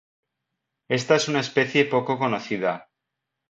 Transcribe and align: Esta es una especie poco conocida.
Esta 0.89 1.13
es 1.15 1.27
una 1.27 1.41
especie 1.41 1.85
poco 1.85 2.17
conocida. 2.17 2.89